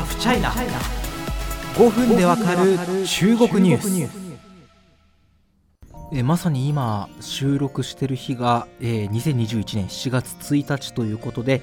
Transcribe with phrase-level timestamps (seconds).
[0.00, 0.50] ハフチャイナ
[1.74, 4.40] 5分でわかる中国ニュース
[6.10, 11.60] えまさに今収録している日が、えー、2021年7月1日ということで、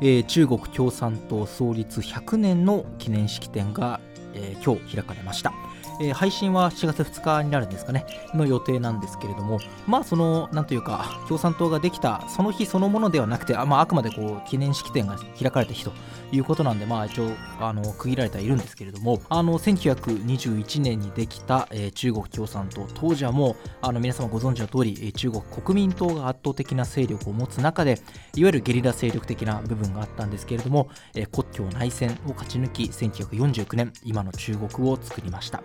[0.00, 3.98] えー、中国共産党創立100年の記念式典が、
[4.34, 5.52] えー、今日開かれました。
[6.00, 15.92] えー、配信は7月2日になるんですかね、の予定なんですけれども、まあ、その、なんというか、共産党ができたその日そのものではなくて、あ,、まあ、あくまでこう記念式典が開かれた日と
[16.32, 27.98] いうことなんで、まあ、一応、あの区切られてはいるんですけれども、あの1921年にできた、えー、中国共産党、当時はもう、あの皆様ご存知の通り、中国国民党が圧倒的な勢力を持つ中で、
[28.36, 35.62] いわゆるゲリラ勢力的な部分があったんですけれども、えー、国境内戦を勝ち抜き、1949年、今の中国を作りました。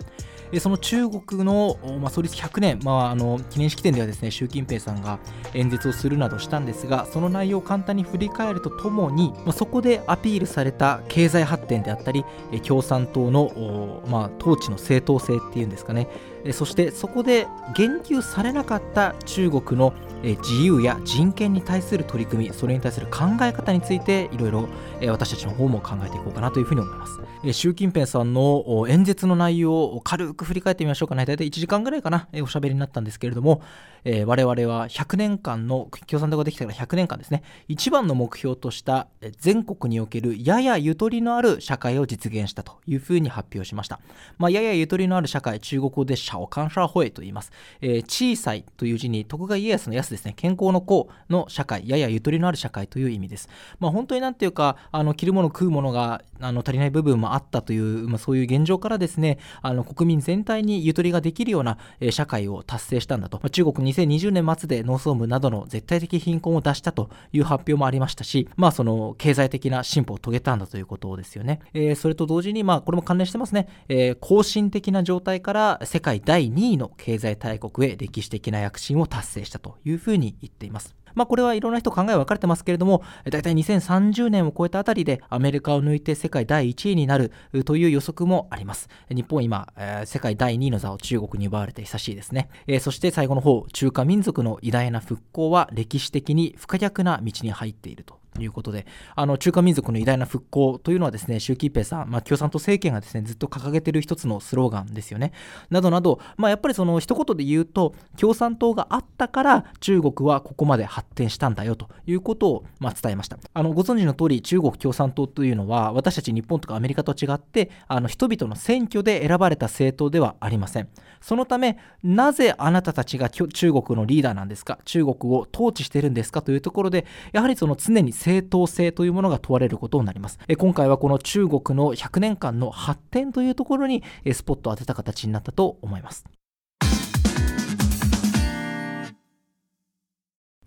[0.59, 5.19] その中国の、まあ、創立100年、まあ、あの記念式典ではですね習近平さんが
[5.53, 12.25] 演説をするなどしたんですがその内容を簡単に振り返るとともに、まあ、そこでアピールされた経済発展であったり
[12.63, 16.07] 共産党の、まあ、統治の正当性っていうんですかね
[16.51, 19.93] そしてそこで言及されなかった中国の
[20.23, 24.69] 自由や人権に対する取り組みそれに対する考え方についていろいろ
[25.07, 27.19] 私たちの方も考えていこうかなというふうに思います。
[27.51, 31.25] 習近平さんの演説の内容を軽く振り返ってみましょうかね。
[31.25, 33.61] 大体1時間ぐらいかなおしゃべりになったんですけれども
[34.03, 37.43] 我々は100年間の共産党ができてから100年間ですね。
[37.67, 39.07] 一番の目標とした
[39.39, 43.99] 全国におけるややゆとりのある社会を実現したというふうに発表しました、
[44.37, 50.33] まあ、ややゆとりのある社会中国語でシャオカンシャーホエと言います、えー、小さいという字に徳川家康の安ですね。
[50.35, 53.49] 健康の功の社会ややゆとりのある社会という意味です。
[53.79, 87.31] まあ本当になんていうかあの着るもの食うものがあの足りない部分もあったという、まあ、そういう現状からですねあの国民全体にゆとりができるような、え、社会を達成したんだと、まあ、中国2020年末で農村部などの絶対的貧困を出したという発表もありましたしまあその経済的な進歩を遂げたんだということですよね、えー、それと同時にまあこれも関連してますね、えー、更新的な状態から世界第2位の経済大国へ歴史的な躍進を達成したというふうに言っていますまあ、これはいろんな人考え分かれてますけれども、大体2030年を超えたあたりでアメリカを抜いて世界第1位になる
[87.63, 88.89] という予測もあります。
[89.09, 92.49] 日本今、えー、世界第2位の座を中国に奪われて久しいですね。
[92.67, 98.19] えー、そして最後の方、中華民族の偉大な復興は歴史的に不可逆な道に入っていると。
[98.39, 98.85] いうことで、
[99.15, 105.31] あの中華民族の偉大な復興というのはですね、習近平さん、まあ、共産党政権がですね、ずっと掲げている一つのスローガンですよね。
[105.69, 113.37] などなど、まあ、やっぱりその一言で言うと、共産党があったから中国はここまで発展したんだよということを、まあ、伝えました。
[113.53, 120.87] あのご存知の通り、中国共産党というのは、私たち日本とかアメリカと違って、あの人々の選挙で選ばれた政党ではありません。
[121.21, 126.41] そのため、なぜあなたたちが中国のリーダーなんですか、中国を統治してるんですか？
[126.41, 130.39] というところで、やはりその常に正当性というものが問われることになります。
[130.57, 134.01] 今回はこの中国の100年間の発展というところに
[134.33, 136.25] スポットを当てた形になったと思います。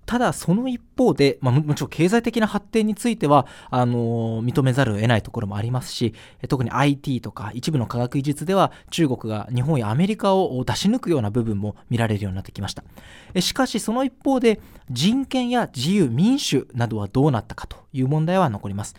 [0.09, 6.15] ただその一方で、まあ、もちろん経済的な発展についてはあの認めざるを得ないところもありますし
[6.49, 12.85] 特に IT とか一部の科学技術では中国が日本やアメリカを出し抜くような部分も見られるようになってきました。
[13.39, 18.95] しかしその一方で人権や自由民主などはどうなったかという問題は残ります。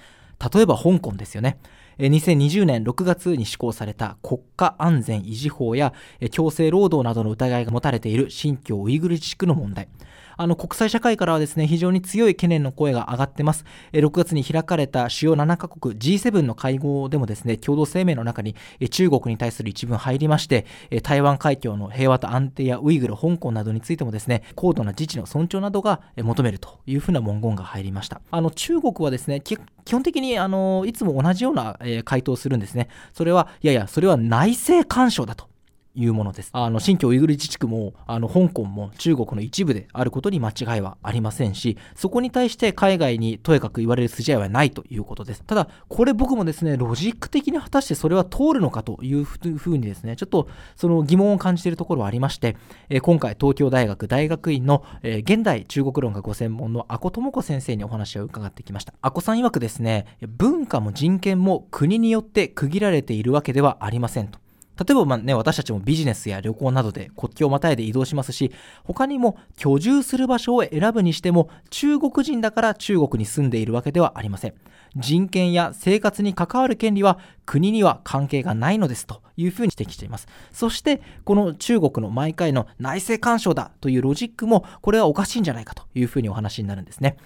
[0.54, 1.58] 例えば香港ですよね。
[1.98, 5.92] 2020年6月に施行された国家安全維持法や
[6.30, 9.90] 強制労働などの疑いが持たれている新疆ウイグル自治区の問題。
[10.40, 13.66] あの国際社会からはですね非常に強い懸念の声が上がってます。
[13.92, 18.56] 6月に開かれた主要7カ国 G7 の会合でもですね共同声明の中に
[18.90, 20.66] 中国に対する一文入りまして
[21.04, 28.22] 台湾海峡の平和と安定やウイグル、香港などについてもですね高度な自治の尊重などが求めるというふうな文言が入りました。
[28.32, 29.58] あの中国はですね基
[29.92, 32.88] 本的にあのいつも同じような回答をするんですね。
[33.12, 35.49] それはいやいやそれは内政干渉だと。
[36.00, 36.50] いうものです。
[36.54, 45.44] あの新疆ウイグル自治区もあの香港も中国の一部であることに間違いはありませんし、そこに対して海外にとやかく言われる筋合いはないということです。
[45.44, 52.56] ただ、これ僕もですね、ロジック的に果たしてそれは通るのかというふうにですね、ちょっとその疑問を感じているところはありまして、
[52.90, 58.94] え今回東京大学大学院の、え現代中国論がご専門の阿古智子先生にお話を伺ってきました。
[59.02, 64.40] 阿古さん曰くですね、文化も人権も国によって区切られているわけではありませんと。
[64.80, 68.52] 例えばまあ、ね、私たちもビジネスや旅行などで国境をまたいで移動しますし、
[68.86, 74.54] 他にも居住する場所を選ぶにしても、中国人だから中国に住んでいるわけではありません。
[74.96, 80.28] 人権や生活に関わる権利は国には関係がないのですというふうに指摘しています。
[80.52, 87.18] そして、この中国の毎回の内政干渉だというロジックも、これはおかしいんじゃないかというふうにお話になるんですね。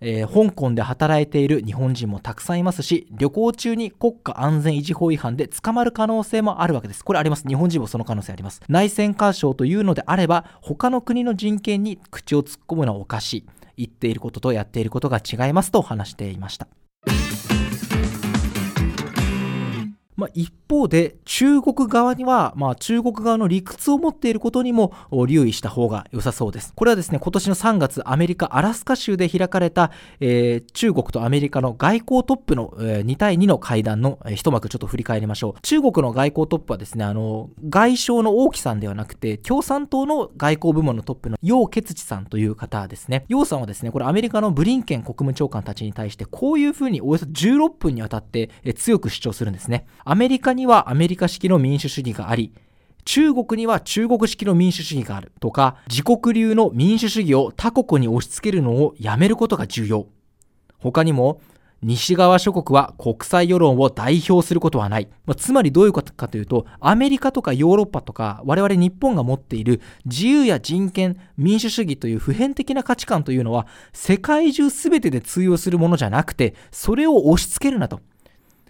[0.00, 7.04] えー、香港で働いている日本人もたくさんいますし、旅行中に国家安全維持法違反で捕まる可能性もあるわけです。
[7.04, 7.46] これあります。
[7.46, 8.60] 日本人もその可能性あります。
[8.68, 13.44] 内戦干渉というのであれば、他の国の人権に口を突っ込むのはおかしい。
[13.76, 16.66] 言っていることとやっていることが違いますと話していました。
[20.20, 24.92] まあ、一方で中国側には、まあ、中国側の理屈を持っていることにも
[25.26, 26.74] 留意した方が良さそうです。
[26.76, 29.90] これはですね、今年の3月、アメリカ・アラスカ州で開かれた、
[30.20, 35.60] えー、中国とアメリカの外交トップの、えー、2対2の会談の、えー、一幕ちょっと振り返りましょう。
[35.62, 43.24] 中国の外交トップはですね、あの、外相の王毅さんではなくて、共産党の外交部門のトップの楊潔チさんという方ですね。
[43.28, 49.86] 楊さんはですね、これアメリカのブリンケン国務長官たちに対して、こういうふうにおよそ16分にわたって、えー、強く主張するんですね。
[50.10, 52.52] アメリカにはアメリカ式の民主主義があり、
[53.04, 60.08] 中国には中国式の民主主義があるとか、自国流の民主主義を他国に押し付けるのをやめることが重要。
[60.80, 61.40] 他にも、
[61.80, 65.06] 西側諸国は国際世論を代表することはない。
[65.26, 78.00] まあ、つまりどういうことかというと、アメリカとかヨーロッパとか、我々日本が持っている自由や人権、民主主義という普遍的な価値観というのは、世界中全てで通用するものじゃなくて、それを押し付けるなと。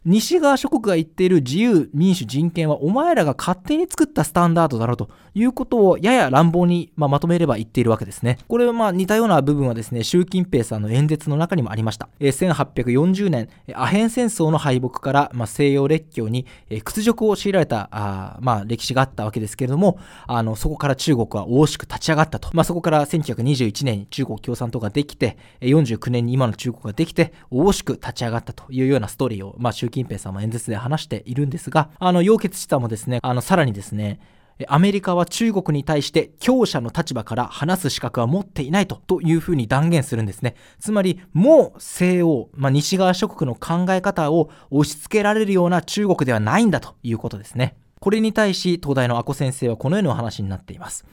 [0.07, 8.39] 西側諸国が言っている自由、民主、人権はお前らが勝手に作ったスタンダードだろうということをやや乱暴に、ま、とめれば言っているわけですね。
[8.49, 12.09] これはまあ似たような部分はですね、習近平さんの演説の中にもありました。
[12.21, 16.47] 1840年、アヘン戦争の敗北から、西洋列強に、
[16.83, 22.49] 屈辱を強いられたあ、まあ、歴史があったわけですけれども、あのそこから中国は大しく立ち上がったと。
[22.55, 34.21] まあ、そこから1921年に中国共産党ができて、49年に今の中国ができて、大しく立ち上がったというようなストーリーを、まあ、習近平さんも演説で話しているんですが、あの、楊潔チさんもですね、あの、さらにですね、
[34.69, 40.55] アメリカは中国に対して強者の立場から話す資格は持っていないとというふうに断言するんですね。
[40.79, 47.77] つまりもう西欧、まあ、西側諸国の考え方を押し付けられるような中国ではないんだということですね。
[48.01, 51.05] これに対し東大の阿古先生はこのようなお話になっています。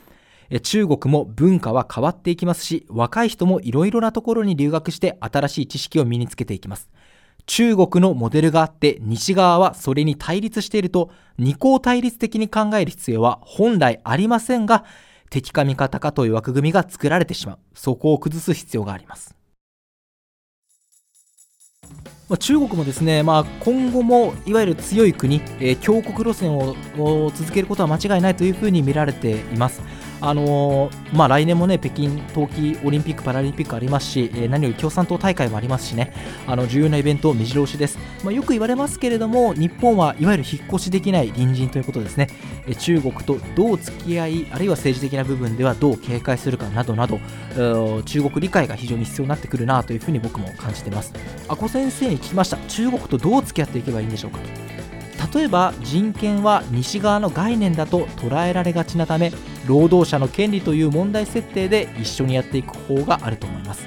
[0.61, 6.89] 中国も文化は変わっていきますし、若い人もいろいろなところに留学して新しい知識を身につけていきます。
[7.47, 14.83] 中国のモデルがあって西側はそれに対立していると二項対立的に考える必要は本来ありませんが
[15.29, 19.33] 敵か味方かという枠組みが作られてしまうそこを崩す必要があります
[22.39, 26.75] 中国もですね、まあ、今後もいわゆる強い国、えー、強国路線を
[27.33, 29.81] 続けることは間違いないというふうに見られています。
[30.19, 36.13] あのー、まあ、来年もね北京冬季オリンピック・パラリンピックありますし、えー、何より共産党大会もありますしね。
[36.47, 42.29] あの重要なイベント目白押しです、まあ、よく言われますけれども日本はいわゆる引っ越しできない隣人ということですね、
[42.65, 47.19] えー、中国とどう付き合いあるいは政治的な部分ではどう警戒するかなどなど
[48.05, 51.13] 中国理解が非常に必要になってくるなというふうに僕も感じています。
[51.47, 52.57] 阿古先生に聞きました。
[52.67, 54.39] 中国とどう付き合っていけばいいんでしょうか
[55.33, 59.31] 例えば人権は西側の概念だと捉えられがちなため
[59.65, 63.85] 労働者の権利という問題設定で一緒にやっていく方があると思います。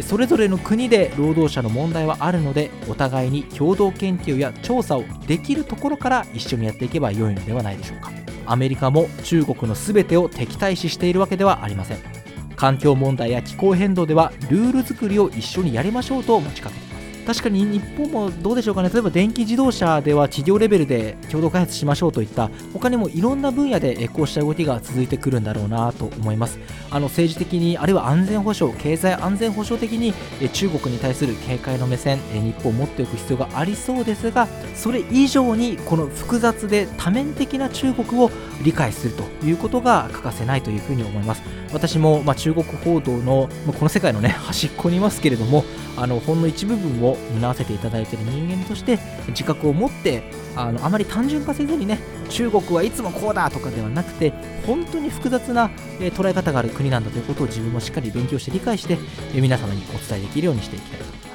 [0.00, 8.12] それぞれの国で労働者の問題はあるのでお互いに共同研究や調査をできるところから一緒にやっていけば良いのではないでしょうか。
[8.46, 11.98] アメリカも中国の全てを敵対視しているわけではありません。
[12.56, 16.87] 環境問題や気候変動ではルール作りを一緒にやりましょうと持ちかけて
[17.28, 26.58] 確かに日本もどうでしょうかね、例えば電気自動車では企業レベルで共同開発しましょうといった、他にもいろんな分野でこうした動きが続いてくるんだろうなと思います。
[26.90, 30.14] あの政治的に、あるいは安全保障、経済安全保障的に
[30.54, 38.30] 中国に対する警戒の目線、日本を持っておく必要がありそうですが、それ以上にこの複雑で多面的な中国を
[38.64, 41.42] 理解するということが欠かせないというふうに思います。
[41.74, 45.64] 私も、まあ、中国報道の、まあ、この世界のね端っこにいますけれども
[46.00, 50.22] あのほんの一部分を担わせていただいている人間として自覚を持って
[50.54, 51.98] あのあまり単純化せずにね
[52.30, 54.32] 中国はいつもこうだとかではなくて
[54.64, 58.94] 本当に複雑な、えー、捉え方がある国なんだということを自分もしっかり勉強して理解して、
[59.34, 61.27] えー、皆様にお伝えできるようにしていきたいと。